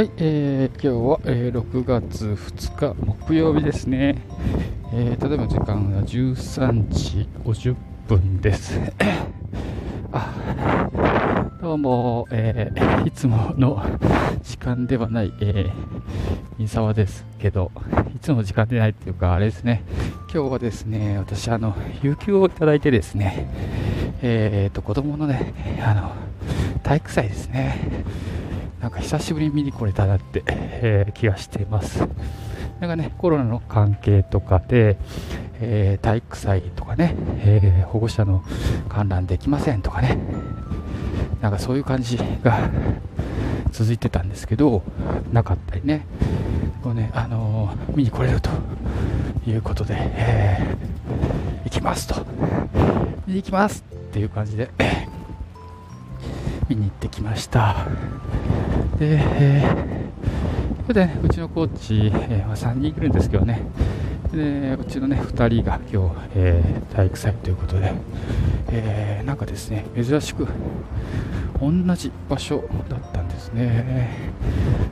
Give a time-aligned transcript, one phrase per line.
[0.00, 4.22] はい、えー、今日は、えー、6月2日木曜日ですね。
[4.94, 7.76] えー、例えば時間は13時50
[8.08, 8.80] 分です。
[10.10, 13.84] あどうも、えー、いつもの
[14.42, 15.70] 時間ではない、えー、
[16.56, 17.70] 三沢ですけど、
[18.16, 19.82] いつも時間でないっていうか、あれですね、
[20.32, 23.50] 今日はですね、私、あの、有給をいただいてですね、
[24.22, 25.52] えーと、子供のね、
[25.84, 26.12] あの、
[26.82, 27.76] 体育祭ですね。
[28.80, 32.08] なんか久しぶりに見に来れたなって、 えー、気がしています。
[32.80, 34.96] なんかね、コロナの関係とかで、
[35.60, 38.42] えー、体育祭とかね、えー、保護者の
[38.88, 40.16] 観覧できませんとかね、
[41.42, 42.70] なんかそういう感じが
[43.70, 44.82] 続いてたんですけど、
[45.30, 46.06] なかったりね、
[46.82, 48.48] こうね、あのー、見に来れると
[49.46, 52.14] いうことで、えー、行きますと、
[53.26, 54.70] 見に行きますっていう感じで、
[56.70, 57.86] 見に行ってきました。
[59.00, 63.62] で、えー、これで、ね、うちのコーチ、えー、3人いるんですけどね、
[64.30, 67.94] でうちのね2人が今日、えー、体育祭ということで、
[68.68, 70.46] えー、なんかですね珍しく
[71.58, 74.30] 同じ場所だったんですね。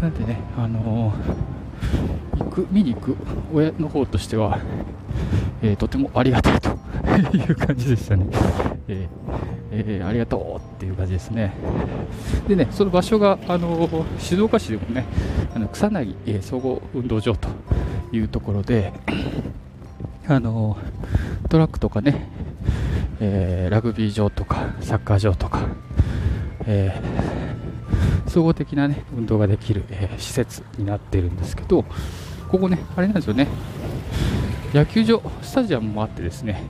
[0.00, 3.16] なんでねあのー、行く見に行く
[3.54, 4.58] 親の方としては、
[5.62, 6.70] えー、とてもありがたいと
[7.36, 8.26] いう感じでしたね、
[8.88, 9.08] え
[9.74, 11.54] えー、ありがとうっていう感じですね。
[12.46, 15.06] でね、その場所が、あの静岡市でもね、
[15.54, 17.48] あの草薙、えー、総合運動場と
[18.12, 18.92] いうところで、
[20.28, 20.76] あの
[21.48, 22.28] トラックとかね、
[23.20, 25.66] えー、ラグビー場とかサッカー場とか、
[26.66, 31.84] えー、総合的な、ね、運動ができる、えー、施設になってるんですけど、
[32.50, 33.48] ここね、あれなんですよね、
[34.74, 36.66] 野球場、スタジアムもあってですね、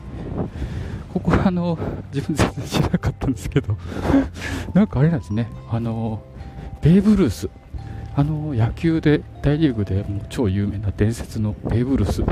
[1.13, 1.79] ここはあの、
[2.13, 3.77] 自分全然知らなかったんですけど。
[4.75, 6.23] なんかあれなんですね、あの、
[6.81, 7.51] ベーブ・ルース、
[8.15, 12.23] あの野球で大リーグでもう超有名な伝説のベーブ・ルース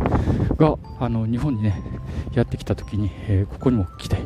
[0.56, 1.82] があの日本にね
[2.34, 4.18] やってきた時に、えー、ここにも来て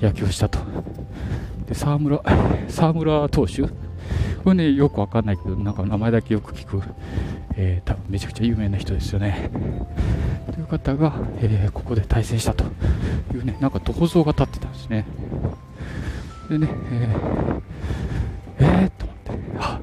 [0.00, 0.60] 野球をしたと。
[1.66, 2.22] で沢村
[2.68, 3.64] 沢村投手？
[4.44, 6.82] これねよくわかんないけどなんか名前だけよく聞く、
[7.56, 9.50] えー、多分めちゃくちゃ有名な人ですよね。
[10.52, 12.64] という方が、えー、ここで対戦したと
[13.34, 15.06] いうねなんか銅像が立ってたんですね。
[16.48, 19.80] でねえー、えー、と思ってあ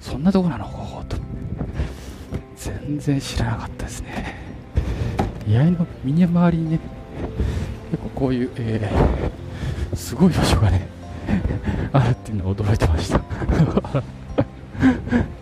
[0.00, 0.64] そんなとこなの？
[0.66, 1.16] ここと。
[2.56, 4.36] 全然知らなかったですね。
[5.46, 6.80] 居合の身に回りにね
[7.90, 10.86] 結構こういう、えー、すごい場所がね
[11.92, 13.20] あるっていうのを驚いてました。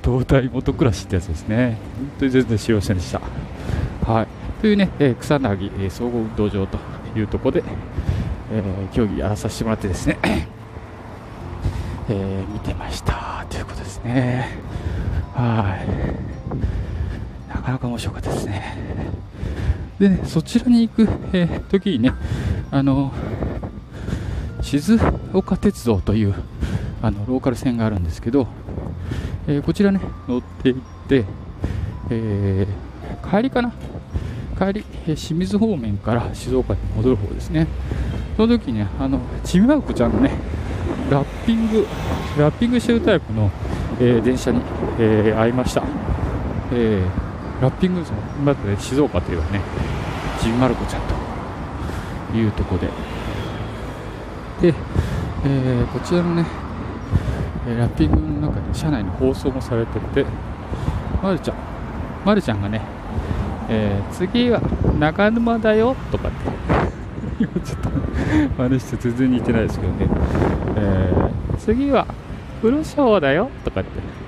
[0.05, 1.78] 東大元暮らしってやつですね。
[1.97, 3.21] 本当に全然知りませんでした。
[4.10, 4.40] はい。
[4.60, 6.78] というね、え、草薙、総合運動場と
[7.16, 7.65] いうところで、
[8.53, 10.47] えー、競技やらさせてもらってですね、え
[12.53, 14.48] 見てましたということですね。
[15.34, 15.76] は
[17.47, 17.48] い。
[17.48, 18.91] なかなか面白かったですね。
[20.00, 22.15] でねそちらに行く、えー、時にね
[22.71, 23.12] あの
[24.62, 24.98] 静
[25.34, 26.34] 岡鉄道という
[27.03, 28.48] あのローカル線があるんですけど、
[29.47, 30.75] えー、こちらね乗っていっ
[31.06, 31.27] て、
[32.10, 33.75] えー、帰りかな
[34.60, 34.84] 帰り、
[35.16, 37.66] 清水方面から静岡に戻る方ですね。
[38.37, 40.32] その時、ね、あのちびまる子ちゃんのね
[41.10, 41.87] ラッピング
[42.38, 43.50] ラッピングしてるタイプの、
[43.98, 44.60] えー、電車に、
[44.98, 45.82] えー、会いました、
[46.72, 48.03] えー、ラッピング
[48.44, 49.60] まずね静岡というね
[50.41, 51.03] ちびまる子ちゃん
[52.31, 52.88] というとこで。
[54.60, 54.75] で、
[55.47, 56.44] えこちらのね
[57.66, 60.27] ラッピングの中で車内の放送もされてて
[61.22, 61.56] まるちゃん
[62.25, 62.82] まるちゃんがね、
[63.70, 64.60] え次は
[64.98, 66.50] 長沼だよとかって。
[67.41, 67.91] 今ちょっと
[68.58, 70.08] 真似して全然似てないですけどね、
[70.76, 72.06] えー、次は
[72.60, 74.20] 古章だよとかって。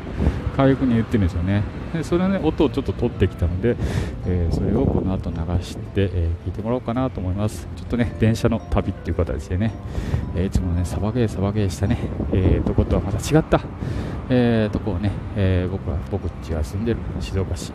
[0.56, 1.62] 可愛くに言ってるんですよね。
[1.92, 3.76] でそれの、ね、音をちょっと取ってきたので、
[4.26, 7.68] えー、それをこの後流して、えー、聞いてもらおうかなと思います。
[7.76, 9.72] ちょっとね電車の旅っていう形でね、
[10.34, 11.98] えー、いつもねサバゲーサバゲーしたね、
[12.32, 13.60] えー、とことはまた違った、
[14.30, 17.72] えー、とこをね、え僕は僕っちが住んでる静岡市。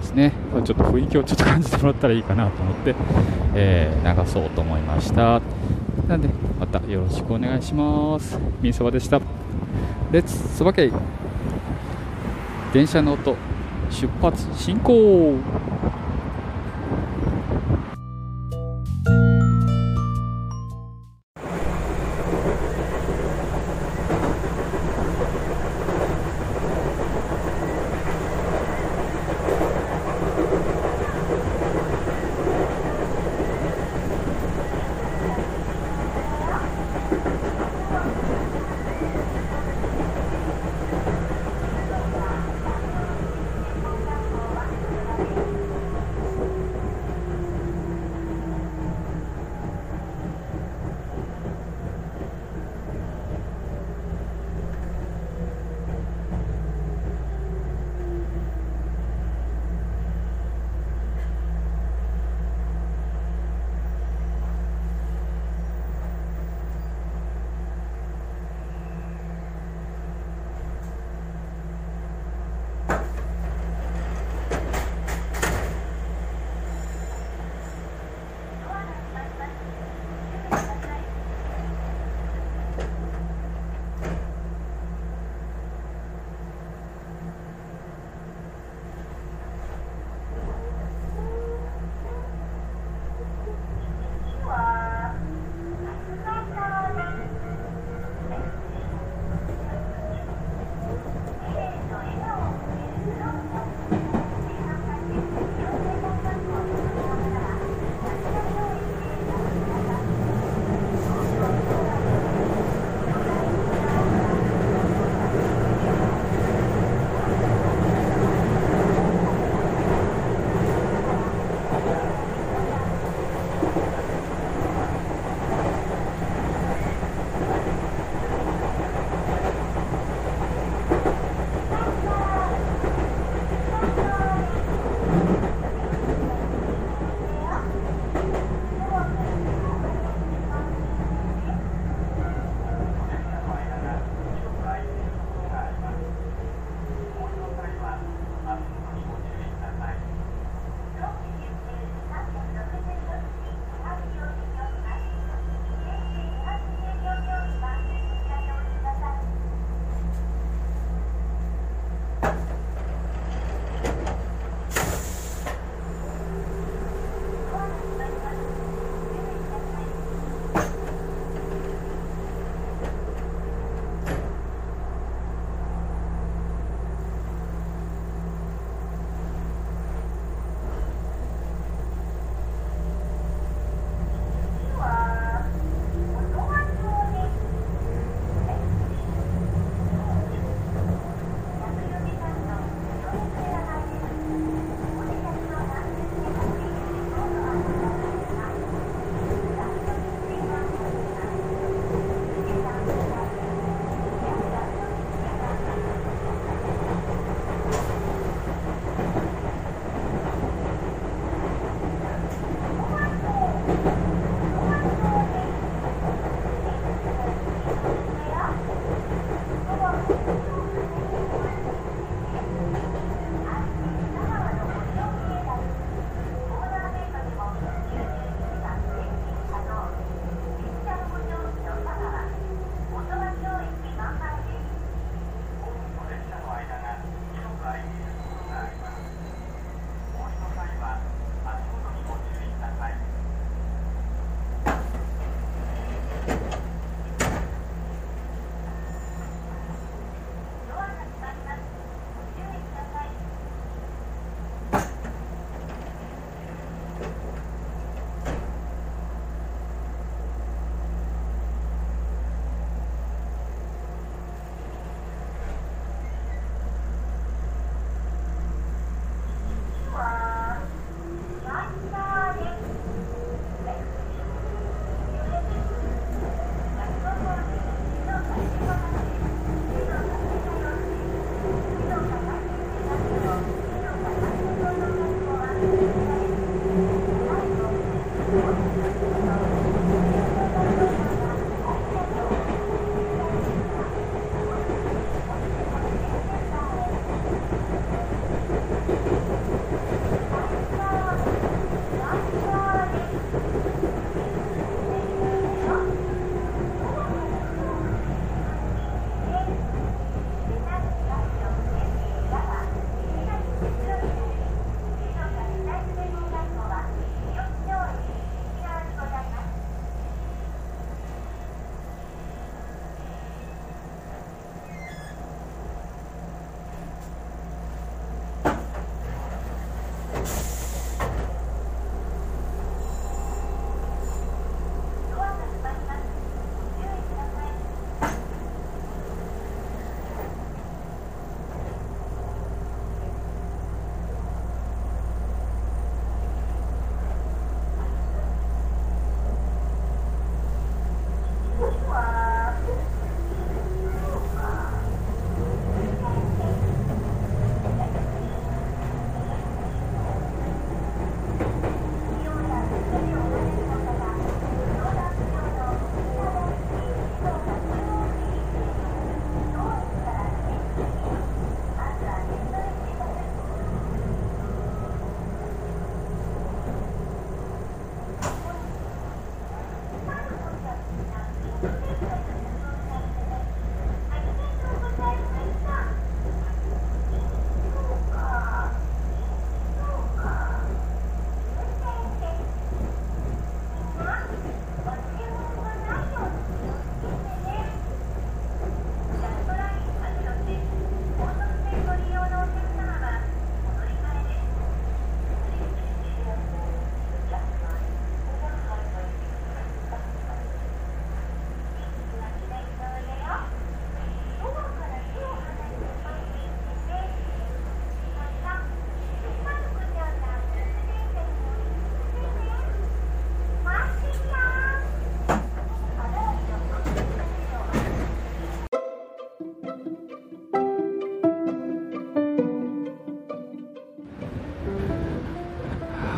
[0.00, 2.94] ですね、ちょっと雰囲気をちょっと感じてもらったらいいかなと思って、
[3.54, 5.40] えー、流そうと思いました。
[6.08, 8.38] なんでまたよろしくお願いします。
[8.60, 9.20] みそばでした。
[10.10, 10.92] レッツそばけい。
[12.72, 13.36] 電車の音。
[13.90, 15.34] 出発進行。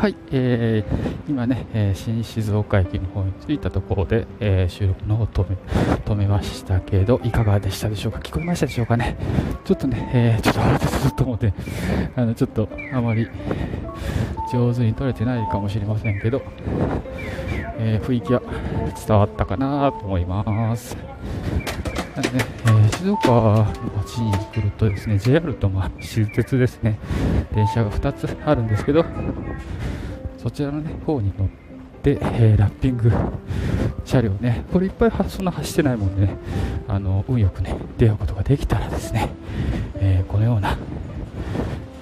[0.03, 5.55] はい、えー、今ね、えー、新静岡駅の方に着いたところで、えー、収録の方を止め
[6.03, 8.19] 止めましたけど、いかがでしたでしょうか？
[8.19, 9.15] 聞こえましたでしょうかね？
[9.63, 11.53] ちょっとね、えー、ちょっとずっと思って、
[12.17, 13.29] あの、ちょっとあまり
[14.51, 16.41] 上手に撮れてないかもしれませんけど、
[17.77, 18.41] えー、雰囲気は
[19.07, 20.97] 伝わったかなと思います。
[22.13, 26.99] なんでね、えー、静岡の街に来るとですね、JR とまあ私鉄ですね、
[27.55, 29.05] 電車が2つあるんですけど、
[30.43, 31.47] そちらの、ね、方に乗っ
[32.01, 33.09] て、えー、ラッピング
[34.03, 36.35] 車両ね、これいっぱいそんな走ってないもんでね、
[36.89, 39.29] あの運よくね、出会うことができたらですね、
[39.95, 40.77] えー、このような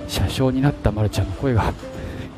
[0.07, 1.71] 車掌になったまるちゃんの声が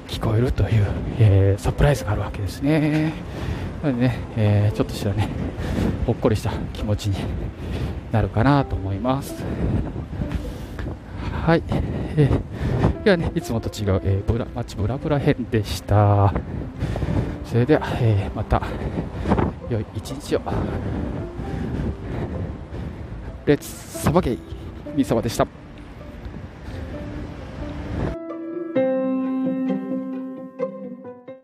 [0.10, 0.86] 聞こえるという、
[1.20, 3.14] えー、サプライズがあるわけですね。
[3.82, 5.30] なのでね、えー、ちょっとしたね、
[6.06, 7.16] ほっこりした気持ちに
[8.12, 9.36] なるかなと思います。
[11.46, 11.64] はい。
[12.18, 16.34] えー、ではね、いつもと違う、えー、ブラ街ブラブラ編でした。
[17.44, 18.62] それでは、えー、また、
[19.70, 20.42] 良い一日を。
[23.46, 24.40] レッツサバゲイ、
[24.96, 25.62] 三沢でした。